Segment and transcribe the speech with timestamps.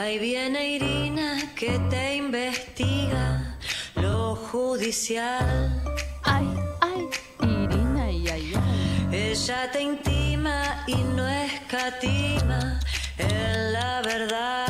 [0.00, 3.58] Ahí viene Irina que te investiga
[3.96, 5.82] lo judicial.
[6.22, 6.46] Ay,
[6.80, 7.08] ay,
[7.42, 9.32] Irina y ay, ay.
[9.32, 12.78] Ella te intima y no escatima
[13.18, 14.67] en la verdad.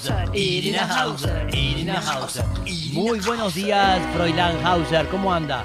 [0.00, 2.44] Hauser, Irina Hauser, Irina Hauser.
[2.94, 5.06] Muy buenos días, Froilán Hauser.
[5.08, 5.62] ¿Cómo anda?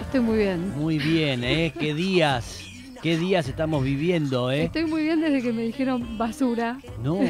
[0.00, 0.76] Estoy muy bien.
[0.76, 1.72] Muy bien, ¿eh?
[1.78, 2.60] ¿Qué días?
[3.00, 4.64] ¿Qué días estamos viviendo, eh?
[4.64, 6.80] Estoy muy bien desde que me dijeron basura.
[7.00, 7.20] No,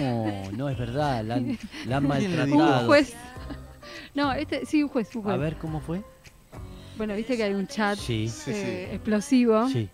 [0.56, 1.22] no es verdad.
[1.22, 2.86] La han, la han Un maltratado.
[2.86, 3.12] juez.
[4.14, 5.34] No, este, sí, un juez, un juez.
[5.34, 6.00] A ver, ¿cómo fue?
[6.96, 8.94] Bueno, viste que hay un chat Sí, Sí, eh, sí.
[8.94, 9.68] explosivo.
[9.68, 9.90] sí.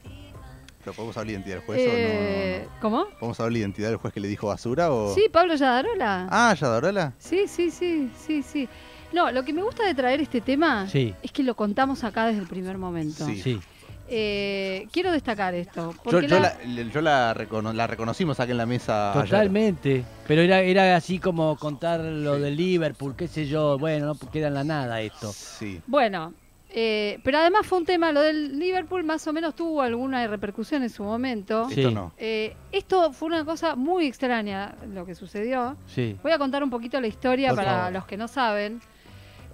[0.85, 2.97] ¿Pero podemos la identidad del juez Eh, o no, ¿Cómo?
[2.99, 3.19] no?
[3.19, 5.15] ¿Podemos la identidad del juez que le dijo basura o...?
[5.15, 6.29] Sí, Pablo Yadarola.
[6.31, 7.15] Ah, ¿Yadarola?
[7.19, 8.69] Sí, sí, sí, sí, sí.
[9.13, 11.15] No, lo que me gusta de traer este tema Sí.
[11.23, 13.25] es que lo contamos acá desde el primer momento.
[13.27, 13.41] Sí.
[13.41, 13.61] Sí.
[14.07, 15.95] Eh, quiero destacar esto.
[16.11, 19.25] Yo, la- la, yo la, recono- la reconocimos acá en la mesa ayer.
[19.25, 20.05] Totalmente.
[20.29, 23.79] Pero era, era así como contar lo del Liverpool, qué sé yo.
[23.79, 25.33] Bueno, no queda en la nada esto.
[25.33, 25.81] Sí.
[25.87, 26.35] Bueno,
[26.77, 30.83] eh, pero además fue un tema, lo del Liverpool más o menos tuvo alguna repercusión
[30.83, 31.69] en su momento.
[31.69, 31.83] Sí.
[31.83, 32.13] Esto no.
[32.19, 35.77] Eh, esto fue una cosa muy extraña lo que sucedió.
[35.87, 36.17] Sí.
[36.21, 37.93] Voy a contar un poquito la historia Por para favor.
[37.93, 38.81] los que no saben.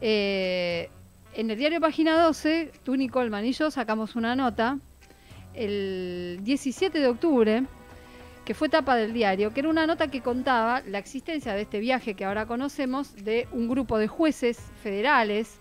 [0.00, 0.88] Eh,
[1.34, 4.78] en el diario Página 12, tú, Nicole y yo sacamos una nota
[5.52, 7.64] el 17 de octubre,
[8.46, 11.80] que fue tapa del diario, que era una nota que contaba la existencia de este
[11.80, 15.59] viaje que ahora conocemos de un grupo de jueces federales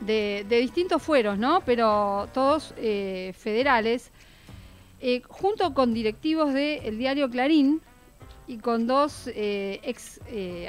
[0.00, 1.60] de, de distintos fueros, ¿no?
[1.64, 4.10] Pero todos eh, federales,
[5.00, 7.80] eh, junto con directivos del diario Clarín
[8.46, 10.20] y con dos eh, ex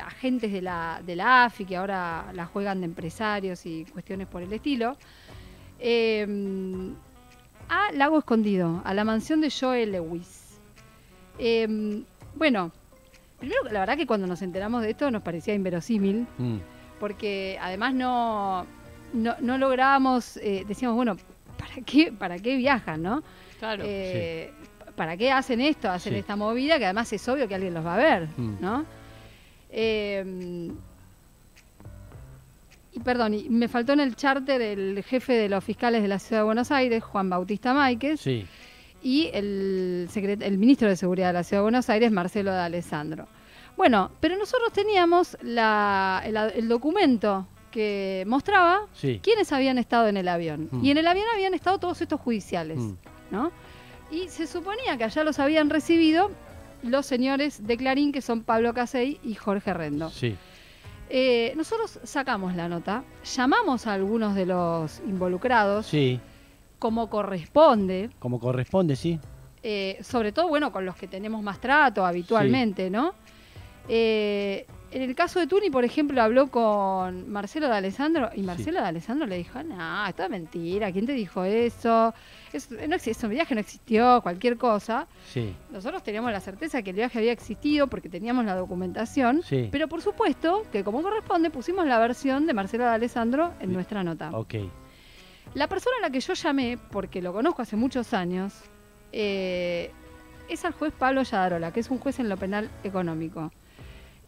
[0.03, 4.41] agentes de la, de la AFI que ahora la juegan de empresarios y cuestiones por
[4.41, 4.97] el estilo,
[5.79, 6.25] eh,
[7.69, 10.57] a Lago Escondido, a la mansión de Joel Lewis.
[11.37, 12.03] Eh,
[12.35, 12.71] bueno,
[13.39, 16.57] primero la verdad que cuando nos enteramos de esto nos parecía inverosímil, Mm.
[16.99, 18.65] porque además no,
[19.13, 21.17] no, no lográbamos, eh, decíamos, bueno,
[21.57, 23.23] ¿para qué, ¿para qué viajan, no?
[23.59, 23.83] Claro.
[23.85, 24.51] Eh,
[24.95, 25.89] ¿Para qué hacen esto?
[25.91, 26.19] Hacen Sí.
[26.19, 28.55] esta movida que además es obvio que alguien los va a ver, Mm.
[28.59, 28.85] ¿no?
[29.69, 30.71] Eh,
[32.93, 36.17] y perdón, y me faltó en el charter el jefe de los fiscales de la
[36.19, 38.47] Ciudad de Buenos Aires, Juan Bautista Máquez, Sí.
[39.03, 42.59] y el, secret- el ministro de Seguridad de la Ciudad de Buenos Aires, Marcelo de
[42.59, 43.27] Alessandro.
[43.75, 49.19] Bueno, pero nosotros teníamos la- el, el documento que mostraba Sí.
[49.23, 50.69] quiénes habían estado en el avión.
[50.71, 50.83] Mm.
[50.85, 52.93] Y en el avión habían estado todos estos judiciales, Mm.
[53.31, 53.51] ¿no?
[54.11, 56.31] Y se suponía que allá los habían recibido
[56.83, 60.09] los señores de Clarín, que son Pablo Casey y Jorge Rendo.
[60.09, 60.35] Sí.
[61.09, 63.03] Eh, nosotros sacamos la nota,
[63.35, 66.19] llamamos a algunos de los involucrados, Sí.
[66.79, 69.19] como corresponde, Como corresponde, sí.
[69.63, 73.13] eh, sobre todo, bueno, con los que tenemos más trato habitualmente, ¿no?
[73.89, 74.65] Eh,
[74.97, 78.87] en el caso de Tuni, por ejemplo, habló con Marcelo de Alessandro y Marcelo de
[78.87, 82.15] Alessandro le dijo, no, esto es mentira, ¿quién te dijo eso?
[82.51, 85.05] Es, no ese viaje no existió, cualquier cosa.
[85.31, 85.53] Sí.
[85.71, 89.69] Nosotros teníamos la certeza que el viaje había existido porque teníamos la documentación, Sí.
[89.71, 93.73] pero por supuesto que como corresponde pusimos la versión de Marcelo de Alessandro en Sí.
[93.75, 94.31] nuestra nota.
[94.33, 94.55] Ok.
[95.53, 98.53] La persona a la que yo llamé, porque lo conozco hace muchos años,
[99.11, 99.91] eh,
[100.49, 103.51] es al juez Pablo Yadarola, que es un juez en lo penal económico.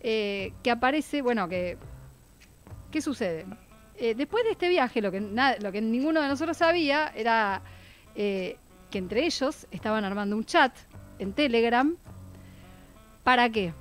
[0.01, 1.77] Eh, que aparece, bueno, que.
[2.91, 3.45] ¿Qué sucede?
[3.97, 7.61] Eh, después de este viaje, lo que, na- lo que ninguno de nosotros sabía era
[8.15, 8.57] eh,
[8.89, 10.73] que entre ellos estaban armando un chat
[11.19, 11.95] en Telegram.
[13.23, 13.73] ¿Para qué?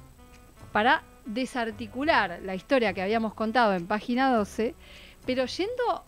[0.72, 4.74] Para desarticular la historia que habíamos contado en página 12,
[5.24, 6.04] pero yendo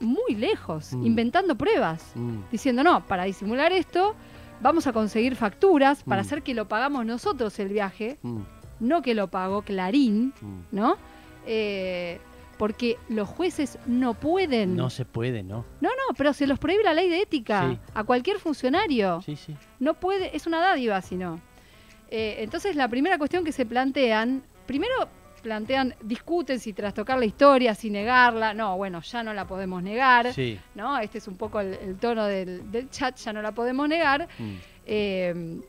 [0.00, 1.06] muy lejos, Mm.
[1.06, 2.38] inventando pruebas, Mm.
[2.50, 4.14] diciendo, no, para disimular esto,
[4.60, 6.26] vamos a conseguir facturas para Mm.
[6.26, 8.18] hacer que lo pagamos nosotros el viaje.
[8.80, 10.60] No que lo pagó Clarín, Mm.
[10.72, 10.96] ¿no?
[11.46, 12.20] Eh,
[12.58, 14.76] porque los jueces no pueden.
[14.76, 15.64] No se puede, ¿no?
[15.80, 17.78] no, no, pero se los prohíbe la ley de ética Sí.
[17.94, 19.20] a cualquier funcionario.
[19.22, 19.56] Sí, sí.
[19.80, 21.40] No puede, es una dádiva, si no.
[22.10, 24.94] Eh, entonces, la primera cuestión que se plantean, primero
[25.42, 28.54] plantean, discuten si trastocar la historia, si negarla.
[28.54, 30.32] No, bueno, ya no la podemos negar.
[30.32, 30.58] Sí.
[30.74, 30.96] ¿no?
[30.98, 34.26] Este es un poco el, el tono del, del chat, ya no la podemos negar.
[34.38, 34.54] Mm.
[34.86, 35.60] Eh,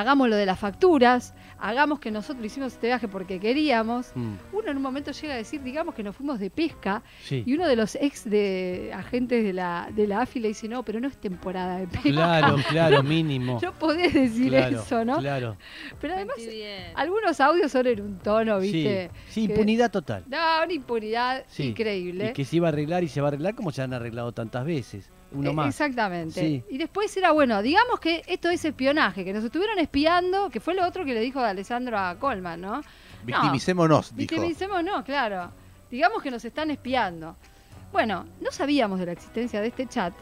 [0.00, 4.12] hagamos lo de las facturas, hagamos que nosotros hicimos este viaje porque queríamos.
[4.14, 7.42] Mm, Uno en un momento llega a decir, digamos que nos fuimos de pesca, Sí.
[7.44, 10.84] y uno de los ex de agentes de la, de la AFI le dice, no,
[10.84, 12.10] pero no es temporada de pesca.
[12.10, 13.58] Claro, claro, mínimo.
[13.60, 15.18] No podés decir claro, eso, ¿no?
[15.18, 15.56] Claro.
[16.00, 16.36] Pero además,
[16.94, 19.10] algunos audios son en un tono, ¿viste?
[19.28, 20.22] sí, impunidad total.
[20.28, 21.64] No, una impunidad Sí.
[21.64, 22.28] increíble.
[22.30, 24.32] Y que se iba a arreglar y se va a arreglar como se han arreglado
[24.32, 25.10] tantas veces.
[25.32, 25.68] Uno Eh, más.
[25.68, 26.40] Exactamente.
[26.40, 26.64] Sí.
[26.70, 30.74] Y después era, bueno, digamos que esto es espionaje, que nos estuvieron espiando, que fue
[30.74, 32.80] lo otro que le dijo Alessandro a Colman, ¿no?
[33.24, 34.34] Victimicémonos, dijo.
[34.34, 35.50] Victimicemos no, claro.
[35.90, 37.36] Digamos que nos están espiando.
[37.92, 40.12] Bueno, no sabíamos de la existencia de este chat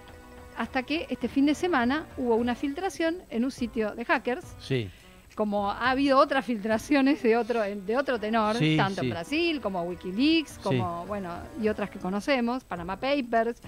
[0.57, 4.89] hasta que este fin de semana hubo una filtración en un sitio de hackers, Sí,
[5.35, 9.07] como ha habido otras filtraciones de otro, de otro tenor, Sí, tanto sí.
[9.09, 11.31] en Brasil como Wikileaks, como, bueno,
[11.61, 13.61] y otras que conocemos, Panama Papers.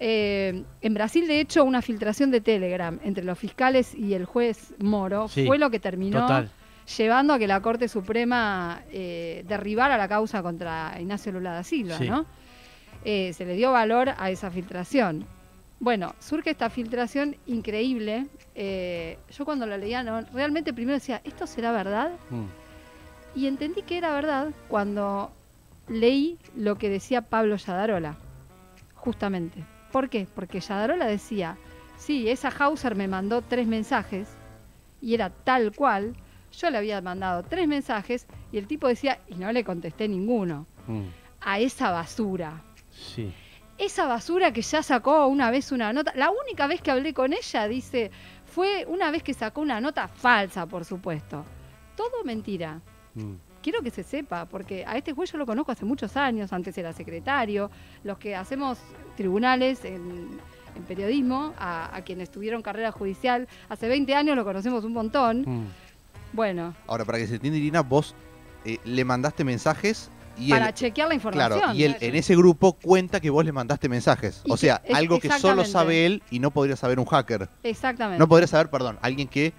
[0.00, 4.72] Eh, en Brasil, de hecho, una filtración de Telegram entre los fiscales y el juez
[4.78, 6.50] Moro Sí, fue lo que terminó total.
[6.96, 11.98] llevando a que la Corte Suprema eh, derribara la causa contra Ignacio Lula da Silva,
[11.98, 12.08] Sí.
[12.08, 12.26] ¿no?
[13.04, 15.24] Eh, se le dio valor a esa filtración.
[15.80, 18.26] Bueno, surge esta filtración increíble.
[19.36, 22.10] yo cuando la leía, no, realmente primero decía, ¿esto será verdad?
[22.30, 22.44] Mm,
[23.34, 25.30] Y entendí que era verdad cuando
[25.88, 28.16] leí lo que decía Pablo Yadarola,
[28.94, 29.62] justamente.
[29.92, 30.26] ¿Por qué?
[30.34, 31.56] Porque Yadarola decía,
[31.96, 34.28] sí, esa Hauser me mandó tres mensajes
[35.00, 36.14] y era tal cual,
[36.52, 40.66] yo le había mandado tres mensajes y el tipo decía, y no le contesté ninguno,
[40.86, 41.02] mm,
[41.40, 42.62] a esa basura.
[42.90, 43.32] Sí.
[43.78, 47.32] Esa basura que ya sacó una vez una nota, la única vez que hablé con
[47.32, 48.10] ella, dice,
[48.44, 51.44] fue una vez que sacó una nota falsa, por supuesto.
[51.96, 52.80] Todo mentira
[53.14, 56.52] mm, quiero que se sepa, porque a este juez yo lo conozco hace muchos años,
[56.52, 57.70] antes era secretario,
[58.04, 58.78] los que hacemos
[59.16, 60.38] tribunales en,
[60.76, 65.42] en periodismo, a, a quienes tuvieron carrera judicial, hace 20 años lo conocemos un montón.
[65.46, 65.66] mm.
[66.32, 68.14] Bueno, Ahora, para que se entienda, Irina, vos
[68.66, 71.58] eh, le mandaste mensajes y para él, chequear la información.
[71.58, 74.42] claro, y él en ese grupo cuenta que vos le mandaste mensajes.
[74.44, 77.06] Y o que- sea, es- algo que solo sabe él y no podría saber un
[77.06, 77.48] hacker.
[77.62, 78.18] Exactamente.
[78.18, 79.52] No podría saber, perdón, alguien que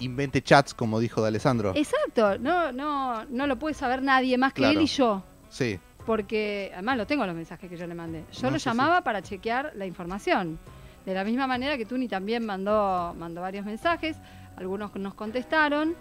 [0.00, 1.72] invente chats, como dijo de Alessandro.
[1.74, 4.78] Exacto, no, no, no lo puede saber nadie más que Claro.
[4.78, 5.22] él y yo.
[5.48, 5.78] Sí.
[6.04, 8.24] porque además lo tengo los mensajes que yo le mandé.
[8.32, 8.68] Yo No, lo sí, sí.
[8.70, 10.56] llamaba para chequear la información.
[11.04, 14.16] De la misma manera que Tuni también mandó, mandó varios mensajes,
[14.56, 15.96] algunos nos contestaron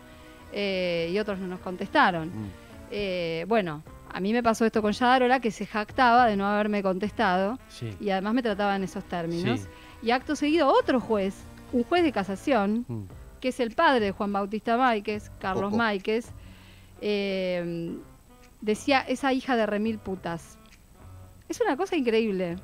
[0.53, 2.27] eh, y otros no nos contestaron.
[2.30, 2.50] Mm.
[2.92, 3.81] Eh, bueno,
[4.13, 7.89] a mí me pasó esto con Yadarola, que se jactaba de no haberme contestado Sí.
[8.00, 9.62] y además me trataba en esos términos.
[9.62, 9.68] Sí.
[10.03, 11.36] Y acto seguido otro juez,
[11.74, 13.03] un juez de casación, Mm.
[13.45, 15.77] Que es el padre de Juan Bautista Máiquez, Carlos Ojo.
[15.77, 16.31] Máiquez,
[17.00, 17.95] eh,
[18.59, 20.57] decía esa hija de remil putas.
[21.47, 22.56] Es una cosa increíble.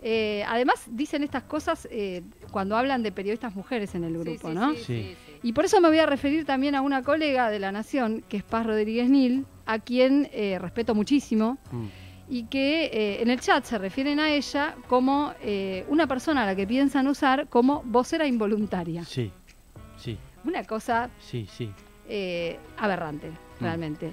[0.00, 2.22] Eh, además dicen estas cosas eh,
[2.52, 4.70] cuando hablan de periodistas mujeres en el grupo, sí, ¿no?
[4.74, 4.84] Sí, Sí.
[4.84, 5.32] sí, sí.
[5.42, 8.36] Y por eso me voy a referir también a una colega de La Nación, que
[8.36, 11.86] es Paz Rodríguez Nil, a quien eh, respeto muchísimo Mm.
[12.28, 16.46] y que eh, en el chat se refieren a ella como eh, una persona a
[16.46, 19.04] la que piensan usar como vocera involuntaria.
[19.04, 19.32] Sí.
[20.44, 21.70] Una cosa Sí, sí.
[22.08, 23.62] eh, aberrante, Mm.
[23.64, 24.12] realmente.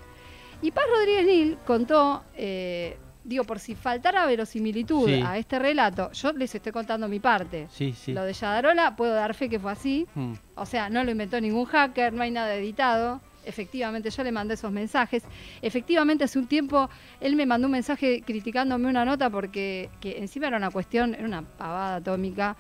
[0.61, 5.21] Y Paz Rodríguez Nil contó, eh, digo, por si faltara verosimilitud Sí.
[5.25, 7.67] a este relato, yo les estoy contando mi parte.
[7.71, 8.13] Sí, sí.
[8.13, 10.33] Lo de Yadarola puedo dar fe que fue así, Mm.
[10.55, 13.21] o sea, no lo inventó ningún hacker, no hay nada editado.
[13.45, 15.23] Efectivamente, yo le mandé esos mensajes.
[15.61, 16.89] Efectivamente, hace un tiempo
[17.21, 21.25] él me mandó un mensaje criticándome una nota porque que encima era una cuestión, era
[21.25, 22.57] una pavada atómica,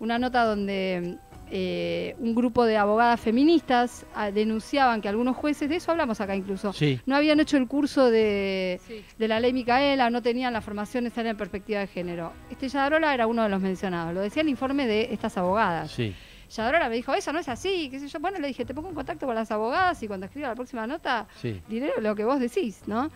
[0.00, 1.16] una nota donde
[1.50, 6.34] eh, un grupo de abogadas feministas ah, denunciaban que algunos jueces, de eso hablamos acá
[6.34, 7.00] incluso, Sí.
[7.06, 9.04] no habían hecho el curso de, Sí.
[9.18, 12.32] de la ley Micaela, no tenían la formación necesaria en perspectiva de género.
[12.50, 15.90] Este Yadarola era uno de los mencionados, lo decía el informe de estas abogadas.
[15.92, 16.14] Sí.
[16.50, 18.20] Yadarola me dijo, eso no es así, qué sé yo.
[18.20, 20.86] Bueno, le dije, te pongo en contacto con las abogadas y cuando escriba la próxima
[20.86, 21.60] nota, Sí.
[21.68, 23.10] diré lo que vos decís, ¿no?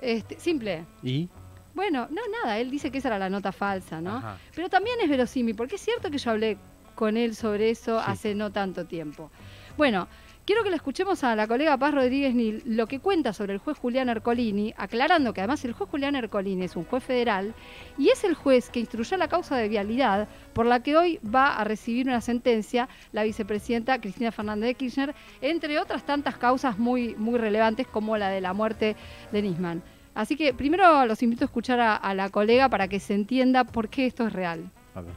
[0.00, 0.84] Este, simple.
[1.02, 1.28] ¿Y?
[1.74, 4.16] Bueno, no, nada, él dice que esa era la nota falsa, ¿no?
[4.16, 4.38] Ajá.
[4.54, 6.56] Pero también es verosímil, porque es cierto que yo hablé
[7.00, 8.04] con él sobre eso Sí.
[8.06, 9.30] hace no tanto tiempo.
[9.78, 10.06] Bueno,
[10.44, 13.58] quiero que le escuchemos a la colega Paz Rodríguez Nil lo que cuenta sobre el
[13.58, 17.54] juez Julián Ercolini, aclarando que además el juez Julián Ercolini es un juez federal
[17.96, 21.56] y es el juez que instruyó la causa de vialidad por la que hoy va
[21.56, 27.14] a recibir una sentencia la vicepresidenta Cristina Fernández de Kirchner, entre otras tantas causas muy,
[27.16, 28.94] muy relevantes como la de la muerte
[29.32, 29.82] de Nisman.
[30.14, 33.64] Así que primero los invito a escuchar a, a la colega para que se entienda
[33.64, 34.70] por qué esto es real.
[34.94, 35.14] A ver.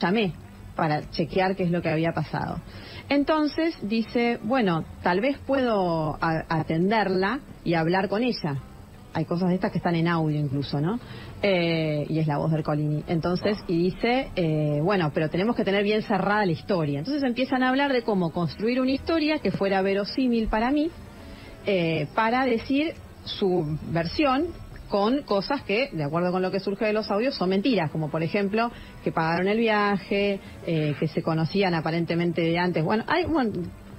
[0.00, 0.32] llamé
[0.80, 2.58] para chequear qué es lo que había pasado.
[3.10, 8.56] Entonces dice, bueno, tal vez puedo atenderla y hablar con ella.
[9.12, 10.98] hay cosas de estas que están en audio incluso, ¿no?
[11.42, 13.04] Eh, y es la voz de Ercolini.
[13.08, 17.00] Entonces, y dice, eh, bueno, pero tenemos que tener bien cerrada la historia.
[17.00, 20.90] Entonces empiezan a hablar de cómo construir una historia que fuera verosímil para mí,
[21.66, 22.94] eh, para decir
[23.24, 24.46] su versión
[24.90, 28.10] con cosas que, de acuerdo con lo que surge de los audios, son mentiras, como
[28.10, 28.70] por ejemplo
[29.02, 32.84] que pagaron el viaje, eh, que se conocían aparentemente de antes.
[32.84, 33.52] Bueno, hay, bueno,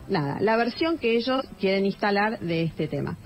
[0.09, 3.17] nada, la versión que ellos quieren instalar de este tema.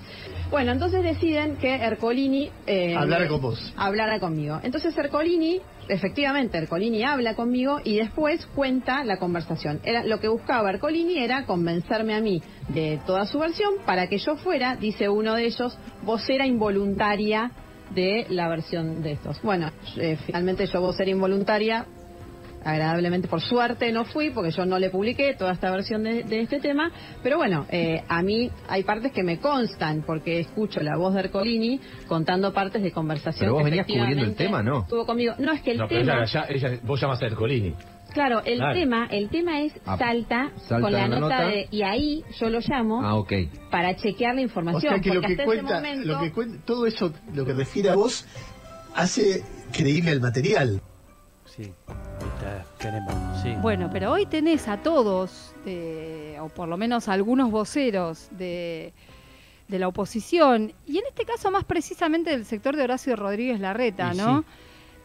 [0.49, 2.51] Bueno, entonces deciden que Ercolini...
[2.67, 3.73] Eh, Hablara con vos.
[3.75, 4.59] Hablara conmigo.
[4.63, 9.81] Entonces Ercolini, efectivamente, Ercolini habla conmigo y después cuenta la conversación.
[9.83, 14.19] Era, lo que buscaba Ercolini era convencerme a mí de toda su versión para que
[14.19, 17.51] yo fuera, dice uno de ellos, vocera involuntaria
[17.93, 19.41] de la versión de estos.
[19.41, 21.85] Bueno, eh, finalmente yo vocera involuntaria
[22.65, 26.41] agradablemente por suerte no fui porque yo no le publiqué toda esta versión de, de
[26.41, 26.91] este tema
[27.23, 31.19] pero bueno eh, a mí hay partes que me constan porque escucho la voz de
[31.21, 34.81] Ercolini contando partes de conversación Pero vos que venías cubriendo el tema, ¿no?
[34.81, 37.25] estuvo conmigo no es que el No, pero tema ella, ella, ella- vos llamas a
[37.27, 37.73] Ercolini.
[38.13, 38.73] claro el Claro.
[38.73, 41.45] tema el tema es Ah, salta, salta con la nota, nota.
[41.47, 43.23] de y ahí yo lo llamo Ah,
[43.69, 46.87] para chequear la O información sea que lo que cuenta, momento lo que cuenta, todo
[46.87, 48.25] eso, lo que refiere a vos,
[48.95, 50.81] hace creíble el material.
[51.55, 51.71] Sí,
[52.77, 53.13] tenemos.
[53.41, 53.53] Sí.
[53.61, 58.93] Bueno, pero hoy tenés a todos, eh, o por lo menos a algunos voceros de,
[59.67, 64.11] de la oposición, y en este caso más precisamente del sector de Horacio Rodríguez Larreta,
[64.13, 64.39] Y ¿no?
[64.41, 64.45] sí.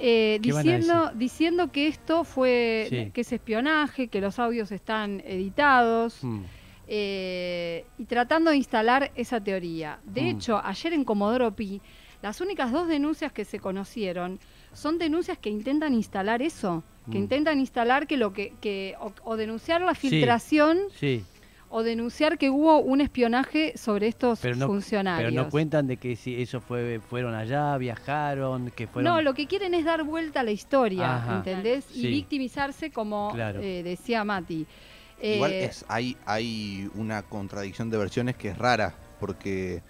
[0.02, 3.11] Eh, ¿Qué van a diciendo, que esto fue, Sí.
[3.12, 6.40] que es espionaje, que los audios están editados, Mm.
[6.88, 9.99] eh, y tratando de instalar esa teoría.
[10.04, 10.26] De Mm.
[10.26, 11.80] hecho, ayer en Comodoro Pi,
[12.23, 14.38] las únicas dos denuncias que se conocieron
[14.73, 17.23] son denuncias que intentan instalar eso, que Mm.
[17.23, 21.25] intentan instalar que lo que, que o, o denunciar la filtración Sí,
[21.73, 25.31] o denunciar que hubo un espionaje sobre estos pero no, funcionarios.
[25.31, 29.12] pero no cuentan de que si eso fue fueron allá, viajaron, que fueron...
[29.12, 31.37] No, lo que quieren es dar vuelta a la historia, Ajá.
[31.37, 31.87] ¿entendés?
[31.95, 32.07] Y Sí.
[32.09, 33.61] victimizarse como Claro.
[33.62, 34.67] eh, decía Mati.
[35.23, 39.83] Igual Eh, es, hay, hay una contradicción de versiones que es rara, porque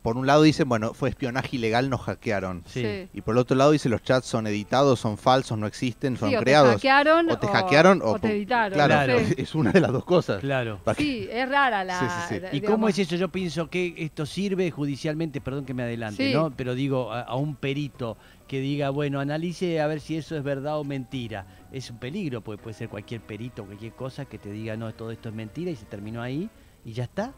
[0.00, 2.62] por un lado dicen, bueno, fue espionaje ilegal, nos hackearon.
[2.66, 3.08] Sí.
[3.12, 6.30] Y por el otro lado dice, los chats son editados, son falsos, no existen, son
[6.30, 6.68] Sí, o creados.
[6.80, 8.74] te hackearon o te hackearon o, o te editaron.
[8.74, 10.40] Claro, es una de las dos cosas.
[10.40, 10.78] Claro.
[10.96, 11.98] Sí, es rara la...
[11.98, 12.40] Sí, sí, sí.
[12.40, 13.16] la- ¿Y digamos, cómo es eso?
[13.16, 16.32] Yo pienso que esto sirve judicialmente, perdón que me adelante, Sí.
[16.34, 16.52] ¿no?
[16.56, 20.44] Pero digo, a, a un perito que diga, bueno, analice a ver si eso es
[20.44, 21.46] verdad o mentira.
[21.72, 25.10] Es un peligro, pues puede ser cualquier perito, cualquier cosa que te diga, no, todo
[25.10, 26.48] esto es mentira y se terminó ahí
[26.84, 27.32] y ya está.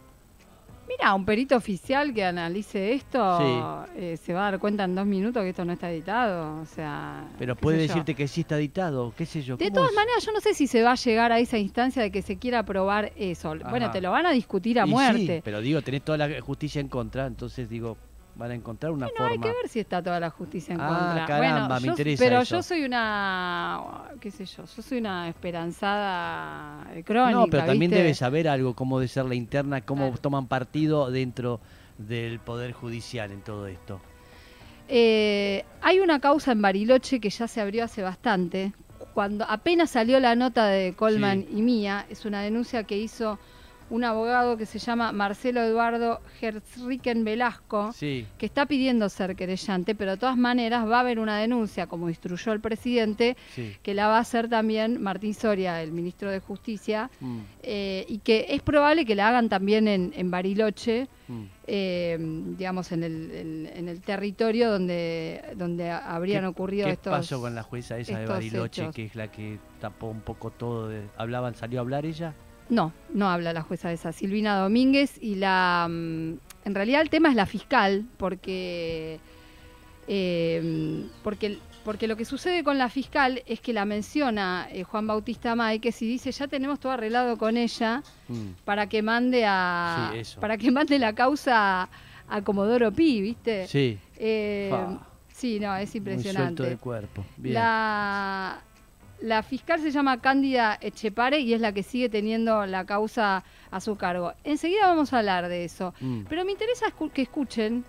[0.88, 5.06] Mira, un perito oficial que analice esto eh, se va a dar cuenta en dos
[5.06, 6.60] minutos que esto no está editado.
[6.60, 7.24] O sea.
[7.38, 7.82] Pero puede yo.
[7.88, 9.56] decirte que sí está editado, qué sé yo.
[9.56, 9.96] De ¿cómo todas es?
[9.96, 12.36] maneras, yo no sé si se va a llegar a esa instancia de que se
[12.38, 13.54] quiera probar eso.
[13.70, 15.42] Bueno, te lo van a discutir a Y sí, muerte.
[15.44, 17.96] pero digo, tenés toda la justicia en contra, entonces digo,
[18.36, 20.88] van a encontrar una Bueno, hay que ver si está toda la justicia en Ah,
[20.88, 21.26] contra.
[21.26, 22.56] caramba, bueno, me yo- interesa pero eso.
[22.56, 23.80] yo soy una,
[24.20, 27.38] qué sé yo, yo soy una esperanzada eh, crónica.
[27.38, 28.02] No, pero también ¿viste?
[28.02, 30.18] debe saber algo, cómo debe ser la interna, cómo Claro.
[30.20, 31.60] toman partido dentro
[31.98, 34.00] del Poder Judicial en todo esto.
[34.88, 38.72] Eh, hay una causa en Bariloche que ya se abrió hace bastante.
[39.14, 41.58] Cuando apenas salió la nota de Coleman Sí.
[41.58, 43.38] y mía, es una denuncia que hizo
[43.94, 49.94] un abogado que se llama Marcelo Eduardo Herzriken Velasco, Sí, que está pidiendo ser querellante,
[49.94, 53.76] pero de todas maneras va a haber una denuncia, como instruyó el presidente, sí.
[53.82, 58.18] que la va a hacer también Martín Soria, el ministro de Justicia, Mm, eh, y
[58.18, 61.42] que es probable que la hagan también en, en Bariloche, mm.
[61.66, 62.16] eh,
[62.58, 67.12] digamos, en el, en- en el territorio donde, donde habrían ¿Qué- ocurrido ¿Qué estos...
[67.12, 68.94] pasó con la jueza esa de Bariloche, hechos?
[68.94, 70.88] que es la que tapó un poco todo?
[70.88, 72.34] de- ¿Hablaban, salió a hablar ella?
[72.68, 75.86] No, no habla la jueza esa, Silvina Domínguez, y la...
[75.90, 76.32] mm,
[76.64, 79.20] En realidad el tema es la fiscal, porque...
[80.08, 85.06] eh, porque porque lo que sucede con la fiscal es que la menciona eh, Juan
[85.06, 90.08] Bautista Máquez y dice ya tenemos todo arreglado con ella Mm, para que mande a
[90.14, 90.40] Sí, eso.
[90.40, 91.88] para que mande la causa a,
[92.30, 93.66] a Comodoro Pi, ¿viste?
[93.66, 94.70] Sí, Eh,
[95.28, 96.62] sí, no, es muy suelto impresionante.
[96.62, 97.22] de cuerpo.
[97.36, 97.54] Bien.
[97.56, 98.62] La,
[99.20, 103.80] la fiscal se llama Cándida Echepare y es la que sigue teniendo la causa a
[103.80, 104.32] su cargo.
[104.44, 105.94] Enseguida vamos a hablar de eso.
[106.00, 107.84] Mm, Pero me interesa que escuchen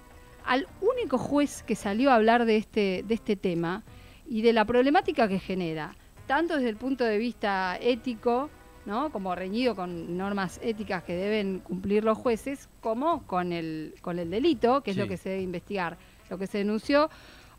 [0.46, 3.84] al único juez que salió a hablar de este, de este tema
[4.28, 5.96] y de la problemática que genera,
[6.28, 8.50] tanto desde el punto de vista ético,
[8.86, 9.12] ¿no?
[9.12, 14.30] como reñido con normas éticas que deben cumplir los jueces, como con el, con el
[14.30, 15.98] delito, que es lo que se debe investigar.
[16.30, 17.10] Lo que se denunció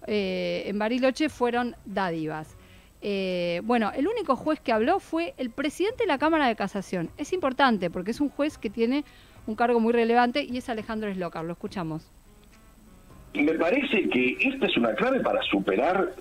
[0.07, 2.56] eh, en Bariloche fueron dádivas.
[3.09, 7.09] Eh, bueno, el único juez que habló fue el presidente de la Cámara de Casación.
[7.19, 9.05] Es importante porque es un juez que tiene
[9.47, 11.45] un cargo muy relevante y es Alejandro Eslocar.
[11.45, 12.11] Lo escuchamos.
[13.33, 16.15] Me parece que esta es una clave para superar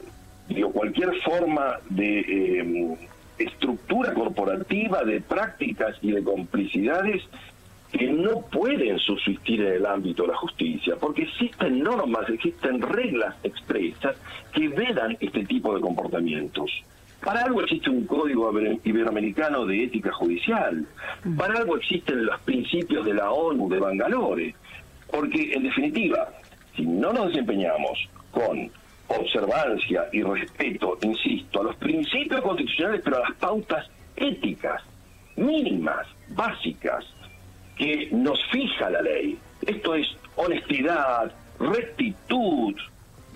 [0.48, 2.98] digo, cualquier forma de eh,
[3.40, 7.24] estructura corporativa, de prácticas y de complicidades
[7.92, 13.36] que no pueden subsistir en el ámbito de la justicia, porque existen normas, existen reglas
[13.44, 14.16] expresas
[14.54, 16.72] que vedan este tipo de comportamientos.
[17.24, 20.86] Para algo existe un código iber- iberoamericano de ética judicial,
[21.38, 24.56] para algo existen los principios de la ONU de Bangalore,
[25.12, 26.30] porque en definitiva,
[26.76, 28.70] si no nos desempeñamos con
[29.08, 34.82] observancia y respeto, insisto, a los principios constitucionales, pero a las pautas éticas
[35.36, 37.06] mínimas, básicas,
[37.76, 39.38] que nos fija la ley.
[39.66, 42.74] Esto es honestidad, rectitud,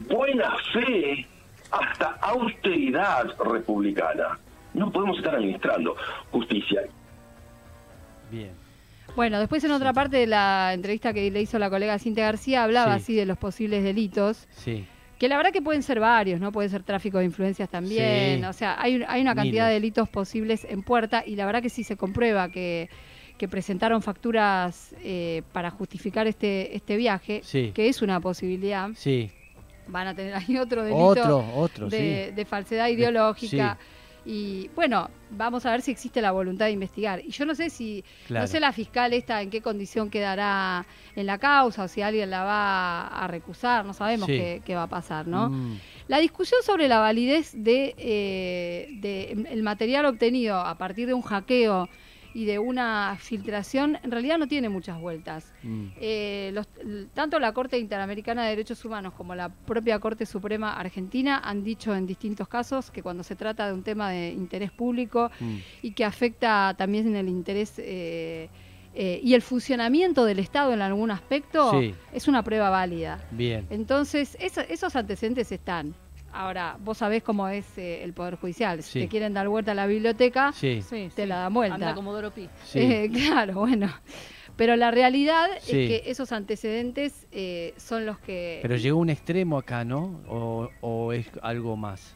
[0.08, 1.26] buena fe,
[1.72, 4.40] hasta austeridad republicana.
[4.74, 5.96] No podemos estar administrando
[6.32, 6.82] justicia.
[8.32, 8.52] Bien.
[9.16, 12.64] Bueno, después en otra parte de la entrevista que le hizo la colega Cintia García
[12.64, 13.02] hablaba Sí.
[13.04, 14.86] así de los posibles delitos, Sí.
[15.18, 16.52] que la verdad que pueden ser varios, ¿no?
[16.52, 18.46] Puede ser tráfico de influencias también, Sí.
[18.46, 21.70] o sea, hay, hay una cantidad de delitos posibles en puerta y la verdad que
[21.70, 22.90] sí se comprueba que,
[23.40, 27.72] que presentaron facturas eh, para justificar este, este viaje, Sí.
[27.74, 29.32] que es una posibilidad, Sí.
[29.88, 32.36] van a tener ahí otro delito Otro, otro, de, sí.
[32.36, 33.80] de falsedad ideológica.
[34.26, 37.22] Y bueno, vamos a ver si existe la voluntad de investigar.
[37.26, 38.44] Y yo no sé si, Claro.
[38.44, 42.30] no sé la fiscal esta en qué condición quedará en la causa o si alguien
[42.30, 45.50] la va a recusar, no sabemos qué, qué va a pasar, ¿no?
[45.50, 45.80] Mm,
[46.10, 51.22] La discusión sobre la validez de, eh, de el material obtenido a partir de un
[51.22, 51.88] hackeo
[52.34, 55.54] y de una filtración en realidad no tiene muchas vueltas.
[55.64, 55.86] mm.
[56.00, 56.68] Eh, los-
[57.14, 61.96] tanto la Corte Interamericana de Derechos Humanos como la propia Corte Suprema Argentina han dicho
[61.96, 65.58] en distintos casos que cuando se trata de un tema de interés público Mm.
[65.82, 68.50] y que afecta también en el interés eh,
[68.96, 71.94] eh, y el funcionamiento del Estado en algún aspecto, Sí.
[72.12, 73.24] es una prueba válida.
[73.32, 73.68] Bien.
[73.70, 75.94] Entonces, eso- esos antecedentes están.
[76.32, 78.84] Ahora, vos sabés cómo es eh, el Poder Judicial.
[78.84, 79.00] Si Sí.
[79.02, 80.82] te quieren dar vuelta a la biblioteca, Sí.
[80.90, 81.26] Te sí.
[81.26, 81.76] la dan vuelta.
[81.76, 82.50] Anda como Doropi.
[82.66, 82.80] Sí.
[83.00, 83.90] Eh, claro, bueno.
[84.56, 85.80] Pero la realidad Sí.
[85.84, 88.60] es que esos antecedentes eh, son los que...
[88.62, 90.22] Pero llegó un extremo acá, ¿no?
[90.28, 92.16] O, o es algo más.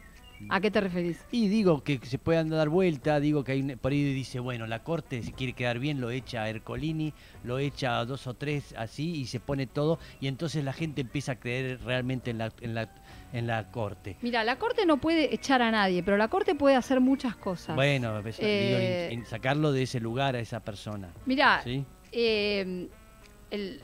[0.50, 1.24] ¿A qué te referís?
[1.30, 4.66] Y digo que se puedan dar vuelta, digo que hay un- por ahí dice, bueno,
[4.66, 8.34] la corte si quiere quedar bien lo echa a Ercolini, lo echa a dos o
[8.34, 12.38] tres así y se pone todo y entonces la gente empieza a creer realmente en
[12.38, 12.90] la, en la,
[13.34, 14.16] en la corte.
[14.22, 17.74] Mira, la Corte no puede echar a nadie, pero la Corte puede hacer muchas cosas.
[17.76, 21.08] Bueno, digo, Eh, en- en sacarlo de ese lugar a esa persona.
[21.26, 21.84] Mira, ¿sí?
[22.12, 22.88] eh,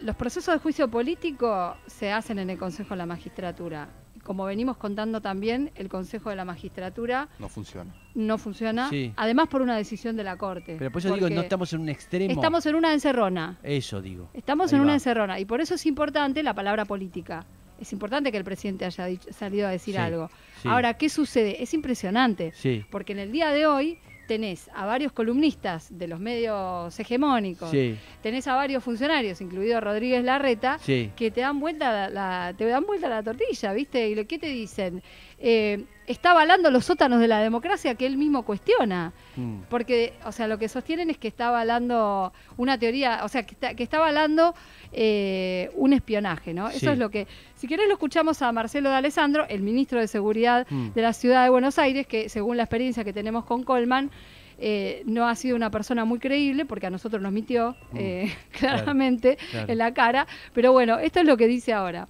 [0.02, 3.88] los procesos de juicio político se hacen en el Consejo de la Magistratura.
[4.24, 7.94] Como venimos contando también, el Consejo de la Magistratura No funciona.
[8.14, 9.12] no funciona, Sí.
[9.16, 10.76] además por una decisión de la Corte.
[10.78, 12.30] Pero por eso digo, no estamos en un extremo.
[12.32, 13.58] Estamos en una encerrona.
[13.62, 14.28] Eso digo.
[14.34, 17.46] Estamos Ahí en una encerrona y por eso es importante la palabra política.
[17.80, 20.30] Es importante que el presidente haya dicho- salido a decir Sí, algo.
[20.62, 20.68] sí.
[20.68, 21.62] Ahora, ¿qué sucede?
[21.62, 26.20] Es impresionante, Sí, porque en el día de hoy tenés a varios columnistas de los
[26.20, 31.10] medios hegemónicos, sí, tenés a varios funcionarios, incluido Rodríguez Larreta, sí.
[31.16, 34.08] que te dan vuelta la, la- te dan vuelta la tortilla, ¿viste?
[34.08, 35.02] ¿Y lo qué te dicen?
[35.38, 39.12] Eh, está avalando los sótanos de la democracia que él mismo cuestiona.
[39.36, 39.60] Mm.
[39.68, 43.54] Porque, o sea, lo que sostienen es que está avalando una teoría, o sea, que
[43.54, 44.54] está, que está avalando
[44.92, 46.70] eh, un espionaje, ¿no?
[46.70, 46.78] Sí.
[46.78, 47.26] Eso es lo que.
[47.54, 50.90] Si querés, lo escuchamos a Marcelo de Alessandro, el ministro de Seguridad Mm.
[50.94, 54.10] de la ciudad de Buenos Aires, que según la experiencia que tenemos con Colman,
[54.58, 57.96] eh, no ha sido una persona muy creíble porque a nosotros nos mintió Mm.
[57.98, 59.72] eh, Claro, claramente claro.
[59.72, 60.26] en la cara.
[60.52, 62.08] Pero bueno, esto es lo que dice ahora.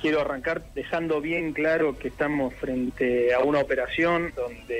[0.00, 4.78] Quiero arrancar dejando bien claro que estamos frente a una operación donde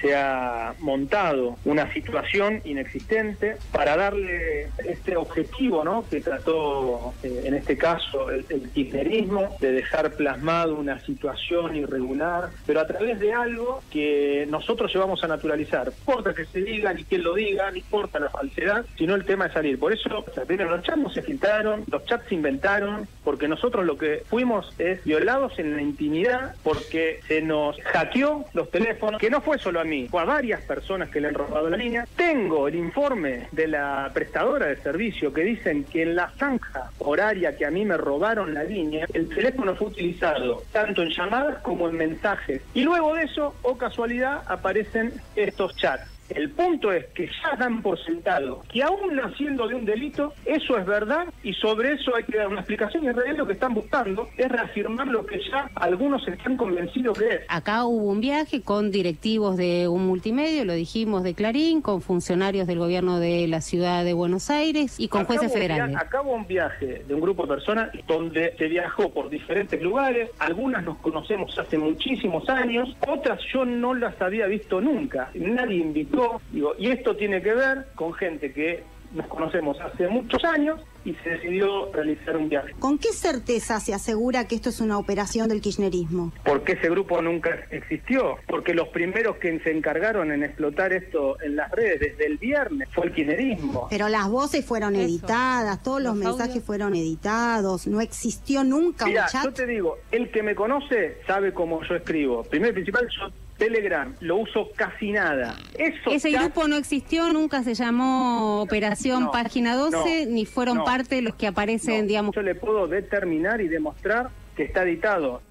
[0.00, 6.04] se ha montado una situación inexistente para darle este objetivo ¿no?
[6.08, 12.50] que trató eh, en este caso el, el kirchnerismo de dejar plasmado una situación irregular,
[12.66, 15.86] pero a través de algo que nosotros llevamos a naturalizar.
[15.86, 19.24] No importa que se diga ni quién lo diga, no importa la falsedad, sino el
[19.24, 19.78] tema de salir.
[19.78, 23.96] Por eso, primero, los chats no se filtraron, los chats se inventaron, porque nosotros lo
[23.96, 29.40] que fuimos es violados en la intimidad, porque se nos hackeó los teléfonos, que no
[29.40, 32.06] fue solo a mí, fue a varias personas que le han robado la línea.
[32.16, 37.56] Tengo el informe de la prestadora de servicio que dicen que en la zanja horaria
[37.56, 41.88] que a mí me robaron la línea, el teléfono fue utilizado tanto en llamadas como
[41.88, 42.62] en mensajes.
[42.74, 46.17] Y luego de eso, o casualidad, aparecen estos chats.
[46.30, 50.76] El punto es que ya dan por sentado que aún naciendo de un delito, eso
[50.76, 53.54] es verdad y sobre eso hay que dar una explicación y en realidad lo que
[53.54, 57.40] están buscando es reafirmar lo que ya algunos están convencidos que es.
[57.48, 62.66] Acá hubo un viaje con directivos de un multimedio, lo dijimos, de Clarín, con funcionarios
[62.66, 65.96] del gobierno de la ciudad de Buenos Aires y con Acá jueces federales.
[65.96, 70.30] Acá hubo un viaje de un grupo de personas donde se viajó por diferentes lugares,
[70.38, 76.17] algunas nos conocemos hace muchísimos años, otras yo no las había visto nunca, nadie invitó,
[76.52, 78.82] digo, y esto tiene que ver con gente que
[79.14, 82.74] nos conocemos hace muchos años y se decidió realizar un viaje.
[82.78, 86.30] ¿Con qué certeza se asegura que esto es una operación del kirchnerismo?
[86.44, 91.56] Porque ese grupo nunca existió, porque los primeros que se encargaron en explotar esto en
[91.56, 93.86] las redes desde el viernes fue el kirchnerismo.
[93.88, 95.04] Pero las voces fueron Eso.
[95.04, 96.64] editadas, todos los, Los mensajes audios.
[96.66, 99.44] fueron editados, no existió nunca Mira, un chat.
[99.44, 102.42] yo te digo, el que me conoce sabe cómo yo escribo.
[102.42, 105.56] Primero y principal, yo Telegram lo uso casi nada.
[105.76, 110.46] Eso Ese ya- grupo no existió, nunca se llamó Operación No, Página 12, no, ni
[110.46, 110.84] fueron no.
[110.84, 112.34] parte de los que aparecen, no, digamos.
[112.34, 115.42] Yo le puedo determinar y demostrar que está editado.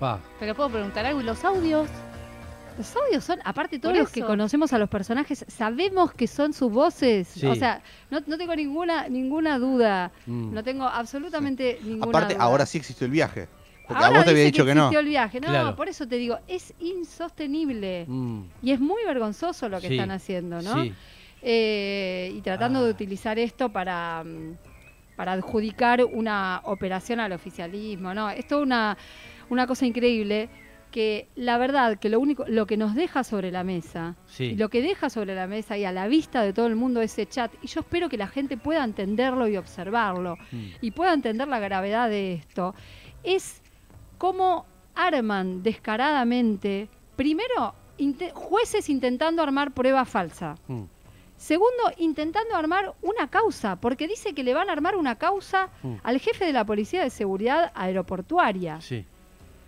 [0.00, 0.20] Pa.
[0.40, 1.88] Pero puedo preguntar algo, ¿y los audios?
[2.78, 6.72] Los audios son, aparte todos los que conocemos a los personajes, sabemos que son sus
[6.72, 7.28] voces.
[7.28, 7.46] Sí.
[7.46, 10.10] O sea, no, no tengo ninguna ninguna duda.
[10.26, 10.54] Mm.
[10.54, 12.42] No tengo absolutamente ninguna Aparte, duda.
[12.44, 13.46] ahora sí existió el viaje.
[13.92, 14.90] Porque Ahora a vos te había dicho que, no.
[14.90, 15.40] el viaje.
[15.40, 15.76] No, Claro.
[15.76, 18.04] por eso te digo, es insostenible.
[18.08, 18.42] Mm.
[18.62, 20.82] Y es muy vergonzoso lo que Sí, están haciendo, ¿no?
[20.82, 20.92] Sí.
[21.42, 22.84] Eh, y tratando Ah.
[22.84, 24.56] de utilizar esto para, mm,
[25.16, 28.30] para adjudicar una operación al oficialismo, ¿no?
[28.30, 28.96] Es toda una,
[29.50, 30.48] una cosa increíble
[30.92, 34.44] que la verdad que lo único lo que nos deja sobre la mesa Sí.
[34.44, 37.00] y lo que deja sobre la mesa y a la vista de todo el mundo
[37.00, 40.64] ese chat y yo espero que la gente pueda entenderlo y observarlo Mm.
[40.82, 42.74] y pueda entender la gravedad de esto
[43.24, 43.61] es
[44.22, 47.74] cómo arman descaradamente primero
[48.34, 50.84] jueces intentando armar prueba falsa Mm.
[51.36, 55.94] Segundo, intentando armar una causa, porque dice que le van a armar una causa Mm.
[56.04, 58.80] al jefe de la Policía de Seguridad Aeroportuaria.
[58.80, 59.04] Sí.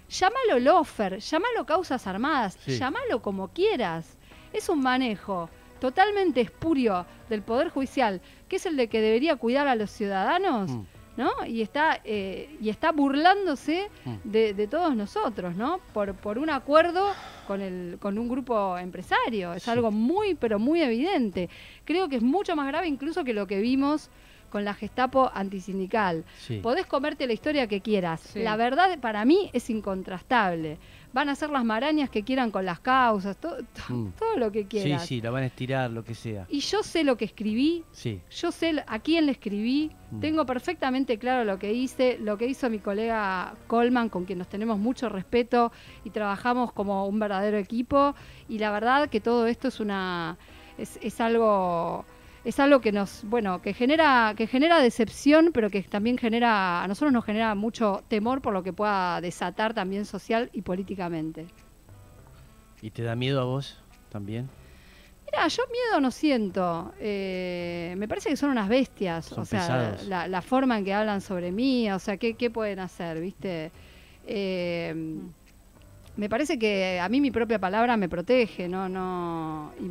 [0.08, 2.78] Llámalo lofer, llámalo causas armadas, Sí.
[2.78, 4.16] llámalo como quieras.
[4.52, 9.66] Es un manejo totalmente espurio del Poder Judicial, que es el de que debería cuidar
[9.66, 10.82] a los ciudadanos, Mm.
[11.16, 11.30] ¿No?
[11.46, 14.14] Y está, eh, y está burlándose Mm.
[14.24, 15.78] de, de todos nosotros, ¿no?
[15.92, 17.12] Por, por un acuerdo
[17.46, 19.52] con, el, con un grupo empresario.
[19.52, 19.70] Es Sí.
[19.70, 21.48] algo muy, pero muy evidente.
[21.84, 24.10] Creo que es mucho más grave incluso que lo que vimos
[24.50, 26.24] con la Gestapo antisindical.
[26.38, 26.58] Sí.
[26.62, 28.20] Podés comerte la historia que quieras.
[28.20, 28.40] Sí.
[28.40, 30.78] La verdad para mí es incontrastable.
[31.14, 34.12] Van a hacer las marañas que quieran con las causas, to- to- Mm.
[34.18, 35.06] todo lo que Sí, quieras.
[35.06, 36.44] sí, la van a estirar, lo que sea.
[36.50, 38.20] Y yo sé lo que escribí, Sí.
[38.30, 40.18] yo sé a quién le escribí, Mm.
[40.20, 44.48] tengo perfectamente claro lo que hice, lo que hizo mi colega Coleman, con quien nos
[44.48, 45.70] tenemos mucho respeto
[46.04, 48.14] y trabajamos como un verdadero equipo.
[48.48, 50.36] Y la verdad que todo esto es una
[50.76, 52.04] es, es algo
[52.44, 56.88] es algo que nos bueno que genera que genera decepción, pero que también genera a
[56.88, 61.46] nosotros nos genera mucho temor por lo que pueda desatar también social y políticamente.
[62.82, 63.78] ¿Y te da miedo a vos
[64.10, 64.48] también?
[65.24, 66.92] Mira, yo miedo no siento.
[67.00, 69.24] Eh, me parece que son unas bestias.
[69.24, 72.50] Son o sea, la, la forma en que hablan sobre mí, o sea, ¿qué, qué
[72.50, 73.20] pueden hacer?
[73.20, 73.72] ¿Viste?
[74.26, 74.94] Eh,
[76.16, 79.90] me parece que a mí mi propia palabra me protege, no, no, y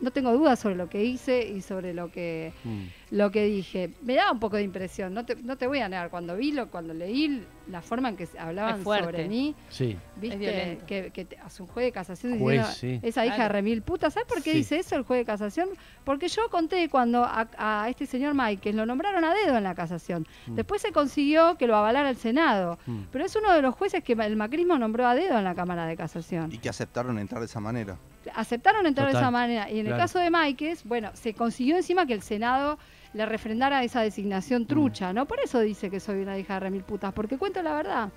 [0.00, 2.84] no tengo dudas sobre lo que hice y sobre lo que Mm.
[3.10, 3.90] Lo que dije.
[4.02, 6.52] Me da un poco de impresión, no te, no te voy a negar, cuando vi,
[6.52, 9.96] lo, cuando leí la forma en que hablaban sobre mí, Sí.
[10.16, 13.06] viste, que, que te- hace un juez de casación Juez, diciendo, sí.
[13.08, 14.58] esa hija de remil puta, ¿sabes por qué Sí.
[14.58, 15.68] dice eso el juez de casación?
[16.04, 19.74] Porque yo conté cuando a, a este señor Mike lo nombraron a dedo en la
[19.74, 20.26] casación.
[20.46, 20.54] Mm.
[20.54, 22.78] Después se consiguió que lo avalara el Senado.
[22.86, 23.02] Mm.
[23.12, 25.86] Pero es uno de los jueces que el macrismo nombró a dedo en la Cámara
[25.86, 26.52] de Casación.
[26.52, 27.96] Y que aceptaron entrar de esa manera.
[28.34, 29.70] Aceptaron entrar de esa manera.
[29.70, 29.96] Y en claro.
[29.96, 32.78] el caso de Máquez, bueno, se consiguió encima que el Senado
[33.14, 34.66] le refrendara esa designación Mm.
[34.66, 35.26] trucha, ¿no?
[35.26, 38.08] Por eso dice que soy una hija de remil putas, porque cuento la verdad.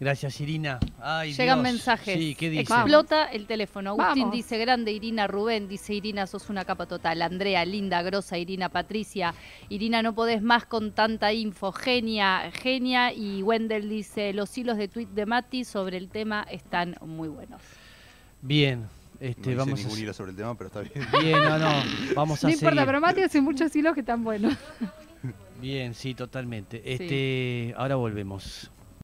[0.00, 0.78] Gracias, Irina.
[1.00, 1.72] Ay, Llegan Dios.
[1.72, 2.14] mensajes.
[2.16, 2.62] Sí, ¿qué dice?
[2.62, 3.90] Explota el teléfono.
[3.90, 4.36] Agustín Vamos.
[4.36, 7.20] dice grande, Irina Rubén dice Irina, sos una capa total.
[7.20, 9.34] Andrea, linda, grosa, Irina Patricia.
[9.68, 11.72] Irina, no podés más con tanta info.
[11.72, 13.12] Genia, genia.
[13.12, 17.60] Y Wendell dice, los hilos de tweet de Mati sobre el tema están muy buenos.
[18.40, 18.86] Bien.
[19.20, 20.00] No Este, hice vamos ningún a...
[20.00, 21.06] hilo sobre el tema, pero está bien.
[21.20, 21.72] Bien, no, no.
[22.14, 22.86] Vamos a No importa, seguir.
[22.86, 24.54] pero Mati hace muchos hilos que están buenos.
[25.60, 26.80] Bien, sí, totalmente.
[26.84, 28.70] Este, ahora volvemos.